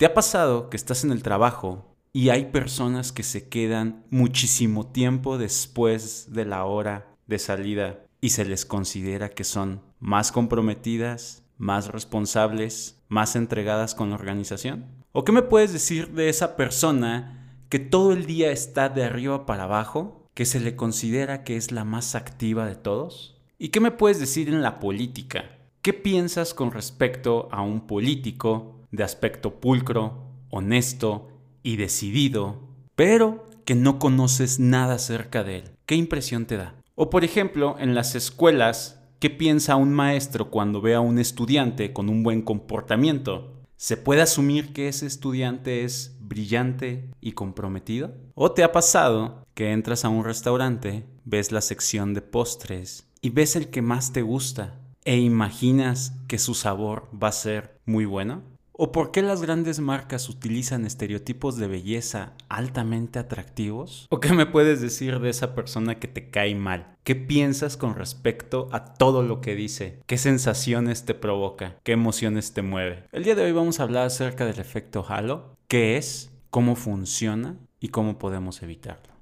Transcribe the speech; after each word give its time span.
¿Te 0.00 0.06
ha 0.06 0.14
pasado 0.14 0.70
que 0.70 0.78
estás 0.78 1.04
en 1.04 1.12
el 1.12 1.22
trabajo 1.22 1.94
y 2.14 2.30
hay 2.30 2.46
personas 2.46 3.12
que 3.12 3.22
se 3.22 3.50
quedan 3.50 4.06
muchísimo 4.08 4.86
tiempo 4.86 5.36
después 5.36 6.32
de 6.32 6.46
la 6.46 6.64
hora 6.64 7.14
de 7.26 7.38
salida 7.38 8.00
y 8.18 8.30
se 8.30 8.46
les 8.46 8.64
considera 8.64 9.28
que 9.28 9.44
son 9.44 9.82
más 9.98 10.32
comprometidas, 10.32 11.42
más 11.58 11.88
responsables, 11.88 12.98
más 13.10 13.36
entregadas 13.36 13.94
con 13.94 14.08
la 14.08 14.14
organización? 14.14 14.86
¿O 15.12 15.22
qué 15.22 15.32
me 15.32 15.42
puedes 15.42 15.70
decir 15.70 16.12
de 16.12 16.30
esa 16.30 16.56
persona 16.56 17.62
que 17.68 17.78
todo 17.78 18.14
el 18.14 18.24
día 18.24 18.52
está 18.52 18.88
de 18.88 19.04
arriba 19.04 19.44
para 19.44 19.64
abajo, 19.64 20.30
que 20.32 20.46
se 20.46 20.60
le 20.60 20.76
considera 20.76 21.44
que 21.44 21.58
es 21.58 21.72
la 21.72 21.84
más 21.84 22.14
activa 22.14 22.64
de 22.64 22.76
todos? 22.76 23.38
¿Y 23.58 23.68
qué 23.68 23.80
me 23.80 23.90
puedes 23.90 24.18
decir 24.18 24.48
en 24.48 24.62
la 24.62 24.80
política? 24.80 25.58
¿Qué 25.82 25.92
piensas 25.92 26.54
con 26.54 26.70
respecto 26.70 27.50
a 27.52 27.60
un 27.60 27.86
político 27.86 28.79
de 28.90 29.04
aspecto 29.04 29.60
pulcro, 29.60 30.24
honesto 30.50 31.28
y 31.62 31.76
decidido, 31.76 32.68
pero 32.94 33.46
que 33.64 33.74
no 33.74 33.98
conoces 33.98 34.58
nada 34.58 34.94
acerca 34.94 35.44
de 35.44 35.58
él? 35.58 35.70
¿Qué 35.86 35.94
impresión 35.94 36.46
te 36.46 36.56
da? 36.56 36.74
O 36.94 37.10
por 37.10 37.24
ejemplo, 37.24 37.76
en 37.78 37.94
las 37.94 38.14
escuelas, 38.14 39.00
¿qué 39.20 39.30
piensa 39.30 39.76
un 39.76 39.92
maestro 39.92 40.50
cuando 40.50 40.80
ve 40.80 40.94
a 40.94 41.00
un 41.00 41.18
estudiante 41.18 41.92
con 41.92 42.08
un 42.08 42.22
buen 42.22 42.42
comportamiento? 42.42 43.60
¿Se 43.76 43.96
puede 43.96 44.20
asumir 44.20 44.74
que 44.74 44.88
ese 44.88 45.06
estudiante 45.06 45.84
es 45.84 46.18
brillante 46.20 47.10
y 47.20 47.32
comprometido? 47.32 48.12
¿O 48.34 48.52
te 48.52 48.62
ha 48.62 48.72
pasado 48.72 49.46
que 49.54 49.72
entras 49.72 50.04
a 50.04 50.10
un 50.10 50.24
restaurante, 50.24 51.06
ves 51.24 51.52
la 51.52 51.62
sección 51.62 52.12
de 52.12 52.20
postres 52.20 53.08
y 53.22 53.30
ves 53.30 53.56
el 53.56 53.68
que 53.68 53.80
más 53.80 54.12
te 54.12 54.20
gusta 54.20 54.78
e 55.06 55.16
imaginas 55.16 56.12
que 56.28 56.38
su 56.38 56.52
sabor 56.52 57.08
va 57.22 57.28
a 57.28 57.32
ser 57.32 57.78
muy 57.86 58.04
bueno? 58.04 58.42
¿O 58.82 58.92
por 58.92 59.10
qué 59.10 59.20
las 59.20 59.42
grandes 59.42 59.78
marcas 59.78 60.30
utilizan 60.30 60.86
estereotipos 60.86 61.58
de 61.58 61.68
belleza 61.68 62.32
altamente 62.48 63.18
atractivos? 63.18 64.06
¿O 64.08 64.20
qué 64.20 64.32
me 64.32 64.46
puedes 64.46 64.80
decir 64.80 65.20
de 65.20 65.28
esa 65.28 65.54
persona 65.54 65.98
que 65.98 66.08
te 66.08 66.30
cae 66.30 66.54
mal? 66.54 66.96
¿Qué 67.04 67.14
piensas 67.14 67.76
con 67.76 67.94
respecto 67.94 68.70
a 68.72 68.94
todo 68.94 69.22
lo 69.22 69.42
que 69.42 69.54
dice? 69.54 70.00
¿Qué 70.06 70.16
sensaciones 70.16 71.04
te 71.04 71.12
provoca? 71.12 71.76
¿Qué 71.82 71.92
emociones 71.92 72.54
te 72.54 72.62
mueve? 72.62 73.04
El 73.12 73.24
día 73.24 73.34
de 73.34 73.44
hoy 73.44 73.52
vamos 73.52 73.80
a 73.80 73.82
hablar 73.82 74.06
acerca 74.06 74.46
del 74.46 74.58
efecto 74.58 75.04
halo, 75.06 75.58
qué 75.68 75.98
es, 75.98 76.30
cómo 76.48 76.74
funciona 76.74 77.58
y 77.80 77.88
cómo 77.88 78.18
podemos 78.18 78.62
evitarlo. 78.62 79.19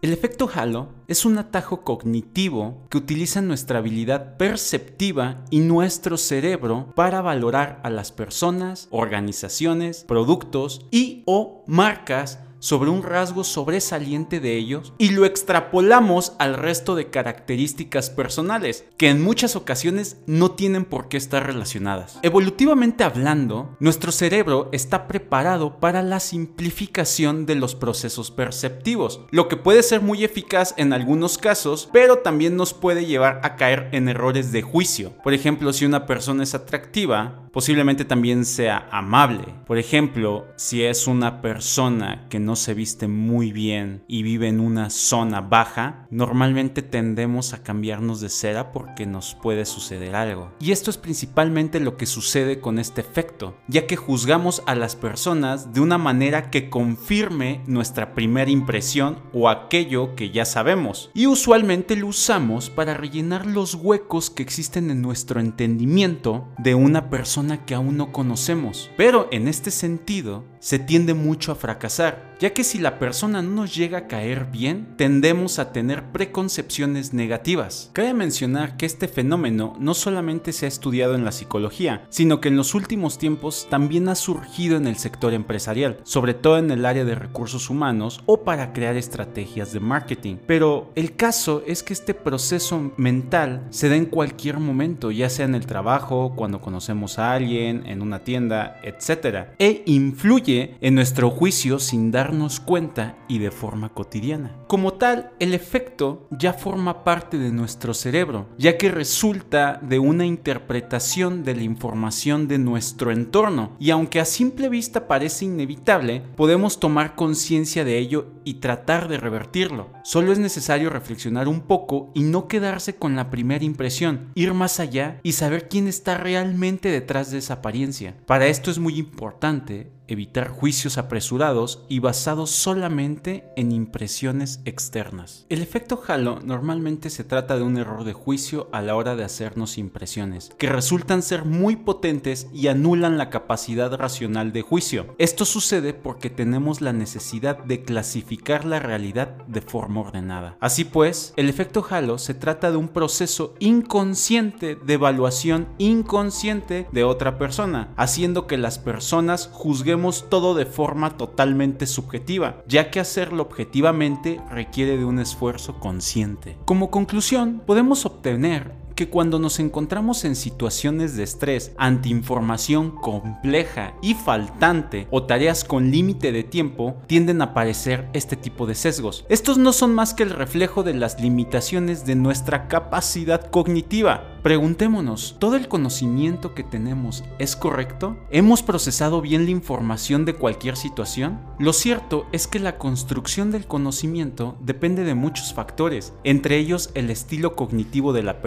El 0.00 0.12
efecto 0.12 0.48
halo 0.54 0.90
es 1.08 1.24
un 1.24 1.38
atajo 1.38 1.82
cognitivo 1.82 2.86
que 2.88 2.98
utiliza 2.98 3.42
nuestra 3.42 3.80
habilidad 3.80 4.36
perceptiva 4.36 5.44
y 5.50 5.58
nuestro 5.58 6.16
cerebro 6.16 6.92
para 6.94 7.20
valorar 7.20 7.80
a 7.82 7.90
las 7.90 8.12
personas, 8.12 8.86
organizaciones, 8.92 10.04
productos 10.04 10.86
y 10.92 11.24
o 11.26 11.64
marcas 11.66 12.38
sobre 12.58 12.90
un 12.90 13.02
rasgo 13.02 13.44
sobresaliente 13.44 14.40
de 14.40 14.56
ellos 14.56 14.92
y 14.98 15.10
lo 15.10 15.24
extrapolamos 15.24 16.32
al 16.38 16.54
resto 16.54 16.94
de 16.94 17.10
características 17.10 18.10
personales, 18.10 18.84
que 18.96 19.08
en 19.08 19.22
muchas 19.22 19.56
ocasiones 19.56 20.18
no 20.26 20.52
tienen 20.52 20.84
por 20.84 21.08
qué 21.08 21.16
estar 21.16 21.46
relacionadas. 21.46 22.18
Evolutivamente 22.22 23.04
hablando, 23.04 23.76
nuestro 23.80 24.12
cerebro 24.12 24.68
está 24.72 25.06
preparado 25.06 25.78
para 25.80 26.02
la 26.02 26.20
simplificación 26.20 27.46
de 27.46 27.54
los 27.54 27.74
procesos 27.74 28.30
perceptivos, 28.30 29.20
lo 29.30 29.48
que 29.48 29.56
puede 29.56 29.82
ser 29.82 30.00
muy 30.00 30.24
eficaz 30.24 30.74
en 30.76 30.92
algunos 30.92 31.38
casos, 31.38 31.88
pero 31.92 32.18
también 32.18 32.56
nos 32.56 32.74
puede 32.74 33.06
llevar 33.06 33.40
a 33.42 33.56
caer 33.56 33.88
en 33.92 34.08
errores 34.08 34.52
de 34.52 34.62
juicio. 34.62 35.12
Por 35.22 35.34
ejemplo, 35.34 35.72
si 35.72 35.84
una 35.84 36.06
persona 36.06 36.42
es 36.42 36.54
atractiva, 36.54 37.48
posiblemente 37.52 38.04
también 38.04 38.44
sea 38.44 38.88
amable. 38.90 39.54
Por 39.66 39.78
ejemplo, 39.78 40.46
si 40.56 40.84
es 40.84 41.06
una 41.06 41.40
persona 41.42 42.26
que 42.28 42.38
no 42.38 42.47
se 42.56 42.74
viste 42.74 43.08
muy 43.08 43.52
bien 43.52 44.02
y 44.06 44.22
vive 44.22 44.48
en 44.48 44.60
una 44.60 44.90
zona 44.90 45.40
baja, 45.40 46.06
normalmente 46.10 46.82
tendemos 46.82 47.52
a 47.52 47.62
cambiarnos 47.62 48.20
de 48.20 48.28
cera 48.28 48.72
porque 48.72 49.06
nos 49.06 49.34
puede 49.34 49.64
suceder 49.64 50.14
algo. 50.14 50.52
Y 50.60 50.72
esto 50.72 50.90
es 50.90 50.98
principalmente 50.98 51.80
lo 51.80 51.96
que 51.96 52.06
sucede 52.06 52.60
con 52.60 52.78
este 52.78 53.00
efecto, 53.00 53.56
ya 53.68 53.86
que 53.86 53.96
juzgamos 53.96 54.62
a 54.66 54.74
las 54.74 54.96
personas 54.96 55.72
de 55.72 55.80
una 55.80 55.98
manera 55.98 56.50
que 56.50 56.70
confirme 56.70 57.62
nuestra 57.66 58.14
primera 58.14 58.50
impresión 58.50 59.18
o 59.32 59.48
aquello 59.48 60.14
que 60.14 60.30
ya 60.30 60.44
sabemos. 60.44 61.10
Y 61.14 61.26
usualmente 61.26 61.96
lo 61.96 62.08
usamos 62.08 62.70
para 62.70 62.94
rellenar 62.94 63.46
los 63.46 63.74
huecos 63.74 64.30
que 64.30 64.42
existen 64.42 64.90
en 64.90 65.02
nuestro 65.02 65.40
entendimiento 65.40 66.48
de 66.58 66.74
una 66.74 67.10
persona 67.10 67.64
que 67.64 67.74
aún 67.74 67.96
no 67.96 68.12
conocemos. 68.12 68.90
Pero 68.96 69.28
en 69.30 69.48
este 69.48 69.70
sentido, 69.70 70.44
se 70.60 70.78
tiende 70.78 71.14
mucho 71.14 71.52
a 71.52 71.56
fracasar, 71.56 72.36
ya 72.40 72.52
que 72.52 72.64
si 72.64 72.78
la 72.78 72.98
persona 72.98 73.42
no 73.42 73.58
nos 73.58 73.74
llega 73.74 73.98
a 73.98 74.06
caer 74.06 74.46
bien, 74.46 74.94
tendemos 74.96 75.58
a 75.58 75.72
tener 75.72 76.04
preconcepciones 76.12 77.12
negativas. 77.12 77.90
Cabe 77.92 78.14
mencionar 78.14 78.76
que 78.76 78.86
este 78.86 79.08
fenómeno 79.08 79.76
no 79.80 79.94
solamente 79.94 80.52
se 80.52 80.66
ha 80.66 80.68
estudiado 80.68 81.14
en 81.14 81.24
la 81.24 81.32
psicología, 81.32 82.06
sino 82.10 82.40
que 82.40 82.48
en 82.48 82.56
los 82.56 82.74
últimos 82.74 83.18
tiempos 83.18 83.66
también 83.68 84.08
ha 84.08 84.14
surgido 84.14 84.76
en 84.76 84.86
el 84.86 84.96
sector 84.96 85.34
empresarial, 85.34 85.98
sobre 86.04 86.34
todo 86.34 86.58
en 86.58 86.70
el 86.70 86.86
área 86.86 87.04
de 87.04 87.14
recursos 87.14 87.70
humanos 87.70 88.22
o 88.26 88.44
para 88.44 88.72
crear 88.72 88.96
estrategias 88.96 89.72
de 89.72 89.80
marketing. 89.80 90.36
Pero 90.46 90.92
el 90.94 91.16
caso 91.16 91.62
es 91.66 91.82
que 91.82 91.92
este 91.92 92.14
proceso 92.14 92.92
mental 92.96 93.66
se 93.70 93.88
da 93.88 93.96
en 93.96 94.06
cualquier 94.06 94.58
momento, 94.58 95.10
ya 95.10 95.28
sea 95.28 95.46
en 95.46 95.54
el 95.54 95.66
trabajo, 95.66 96.34
cuando 96.36 96.60
conocemos 96.60 97.18
a 97.18 97.32
alguien, 97.32 97.84
en 97.86 98.02
una 98.02 98.20
tienda, 98.20 98.80
etc. 98.82 99.48
E 99.58 99.82
influye 99.86 100.47
en 100.48 100.94
nuestro 100.94 101.30
juicio 101.30 101.78
sin 101.78 102.10
darnos 102.10 102.58
cuenta 102.60 103.18
y 103.28 103.38
de 103.38 103.50
forma 103.50 103.90
cotidiana. 103.90 104.56
Como 104.66 104.94
tal, 104.94 105.30
el 105.40 105.52
efecto 105.52 106.26
ya 106.30 106.54
forma 106.54 107.04
parte 107.04 107.38
de 107.38 107.52
nuestro 107.52 107.92
cerebro, 107.92 108.46
ya 108.56 108.78
que 108.78 108.90
resulta 108.90 109.78
de 109.82 109.98
una 109.98 110.24
interpretación 110.24 111.44
de 111.44 111.54
la 111.54 111.62
información 111.62 112.48
de 112.48 112.58
nuestro 112.58 113.12
entorno, 113.12 113.76
y 113.78 113.90
aunque 113.90 114.20
a 114.20 114.24
simple 114.24 114.68
vista 114.68 115.06
parece 115.06 115.44
inevitable, 115.44 116.22
podemos 116.36 116.80
tomar 116.80 117.14
conciencia 117.14 117.84
de 117.84 117.98
ello 117.98 118.28
y 118.44 118.54
tratar 118.54 119.08
de 119.08 119.18
revertirlo. 119.18 119.90
Solo 120.02 120.32
es 120.32 120.38
necesario 120.38 120.88
reflexionar 120.88 121.48
un 121.48 121.60
poco 121.60 122.10
y 122.14 122.22
no 122.22 122.48
quedarse 122.48 122.96
con 122.96 123.16
la 123.16 123.28
primera 123.28 123.64
impresión, 123.64 124.30
ir 124.34 124.54
más 124.54 124.80
allá 124.80 125.20
y 125.22 125.32
saber 125.32 125.68
quién 125.68 125.88
está 125.88 126.16
realmente 126.16 126.90
detrás 126.90 127.30
de 127.30 127.38
esa 127.38 127.54
apariencia. 127.54 128.16
Para 128.26 128.46
esto 128.46 128.70
es 128.70 128.78
muy 128.78 128.98
importante 128.98 129.97
evitar 130.08 130.48
juicios 130.48 130.98
apresurados 130.98 131.84
y 131.88 132.00
basados 132.00 132.50
solamente 132.50 133.44
en 133.56 133.72
impresiones 133.72 134.60
externas. 134.64 135.46
El 135.48 135.62
efecto 135.62 136.00
halo 136.08 136.40
normalmente 136.42 137.10
se 137.10 137.24
trata 137.24 137.56
de 137.56 137.62
un 137.62 137.76
error 137.76 138.04
de 138.04 138.14
juicio 138.14 138.68
a 138.72 138.82
la 138.82 138.96
hora 138.96 139.14
de 139.14 139.24
hacernos 139.24 139.78
impresiones, 139.78 140.50
que 140.58 140.68
resultan 140.68 141.22
ser 141.22 141.44
muy 141.44 141.76
potentes 141.76 142.48
y 142.52 142.68
anulan 142.68 143.18
la 143.18 143.30
capacidad 143.30 143.94
racional 143.94 144.52
de 144.52 144.62
juicio. 144.62 145.14
Esto 145.18 145.44
sucede 145.44 145.92
porque 145.94 146.30
tenemos 146.30 146.80
la 146.80 146.92
necesidad 146.92 147.62
de 147.64 147.82
clasificar 147.82 148.64
la 148.64 148.80
realidad 148.80 149.36
de 149.46 149.60
forma 149.60 150.00
ordenada. 150.00 150.56
Así 150.60 150.84
pues, 150.84 151.34
el 151.36 151.48
efecto 151.48 151.86
halo 151.88 152.18
se 152.18 152.34
trata 152.34 152.70
de 152.70 152.76
un 152.76 152.88
proceso 152.88 153.54
inconsciente 153.58 154.76
de 154.76 154.94
evaluación 154.94 155.68
inconsciente 155.78 156.86
de 156.92 157.04
otra 157.04 157.38
persona, 157.38 157.92
haciendo 157.96 158.46
que 158.46 158.56
las 158.56 158.78
personas 158.78 159.50
juzguemos 159.52 159.97
todo 160.30 160.54
de 160.54 160.66
forma 160.66 161.16
totalmente 161.16 161.86
subjetiva, 161.86 162.62
ya 162.66 162.90
que 162.90 163.00
hacerlo 163.00 163.42
objetivamente 163.42 164.40
requiere 164.50 164.96
de 164.96 165.04
un 165.04 165.18
esfuerzo 165.18 165.78
consciente. 165.78 166.56
Como 166.64 166.90
conclusión, 166.90 167.62
podemos 167.66 168.06
obtener 168.06 168.72
que 168.98 169.08
cuando 169.08 169.38
nos 169.38 169.60
encontramos 169.60 170.24
en 170.24 170.34
situaciones 170.34 171.16
de 171.16 171.22
estrés 171.22 171.70
ante 171.78 172.08
información 172.08 172.90
compleja 172.90 173.94
y 174.02 174.14
faltante 174.14 175.06
o 175.12 175.22
tareas 175.22 175.62
con 175.62 175.92
límite 175.92 176.32
de 176.32 176.42
tiempo, 176.42 176.96
tienden 177.06 177.40
a 177.40 177.44
aparecer 177.44 178.08
este 178.12 178.34
tipo 178.34 178.66
de 178.66 178.74
sesgos. 178.74 179.24
Estos 179.28 179.56
no 179.56 179.72
son 179.72 179.94
más 179.94 180.14
que 180.14 180.24
el 180.24 180.30
reflejo 180.30 180.82
de 180.82 180.94
las 180.94 181.20
limitaciones 181.20 182.06
de 182.06 182.16
nuestra 182.16 182.66
capacidad 182.66 183.48
cognitiva. 183.48 184.34
Preguntémonos, 184.42 185.36
¿todo 185.38 185.54
el 185.54 185.68
conocimiento 185.68 186.54
que 186.54 186.64
tenemos 186.64 187.22
es 187.38 187.54
correcto? 187.54 188.16
¿Hemos 188.30 188.64
procesado 188.64 189.20
bien 189.20 189.44
la 189.44 189.50
información 189.52 190.24
de 190.24 190.34
cualquier 190.34 190.76
situación? 190.76 191.38
Lo 191.60 191.72
cierto 191.72 192.26
es 192.32 192.48
que 192.48 192.58
la 192.58 192.78
construcción 192.78 193.52
del 193.52 193.66
conocimiento 193.66 194.56
depende 194.60 195.04
de 195.04 195.14
muchos 195.14 195.54
factores, 195.54 196.14
entre 196.24 196.56
ellos 196.56 196.90
el 196.94 197.10
estilo 197.10 197.54
cognitivo 197.54 198.12
de 198.12 198.22
la 198.24 198.40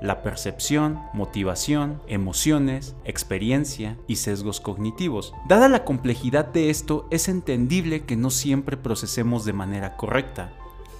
la 0.00 0.22
percepción, 0.22 1.00
motivación, 1.12 2.00
emociones, 2.06 2.96
experiencia 3.04 3.98
y 4.06 4.16
sesgos 4.16 4.60
cognitivos. 4.60 5.32
Dada 5.48 5.68
la 5.68 5.84
complejidad 5.84 6.46
de 6.46 6.70
esto, 6.70 7.06
es 7.10 7.28
entendible 7.28 8.04
que 8.04 8.16
no 8.16 8.30
siempre 8.30 8.76
procesemos 8.76 9.44
de 9.44 9.52
manera 9.52 9.96
correcta. 9.96 10.52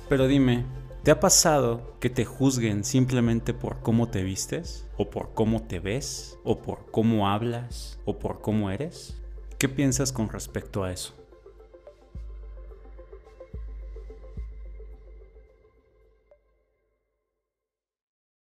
Pero 0.09 0.27
dime, 0.27 0.65
¿Te 1.07 1.13
ha 1.13 1.21
pasado 1.21 1.95
que 2.01 2.11
te 2.11 2.25
juzguen 2.25 2.83
simplemente 2.83 3.55
por 3.55 3.81
cómo 3.81 4.09
te 4.09 4.25
vistes? 4.25 4.89
¿O 4.97 5.09
por 5.09 5.35
cómo 5.35 5.63
te 5.63 5.79
ves? 5.79 6.37
¿O 6.43 6.63
por 6.63 6.91
cómo 6.91 7.29
hablas? 7.29 8.01
¿O 8.05 8.19
por 8.19 8.41
cómo 8.41 8.73
eres? 8.73 9.15
¿Qué 9.57 9.69
piensas 9.69 10.11
con 10.11 10.31
respecto 10.31 10.83
a 10.83 10.91
eso? 10.91 11.15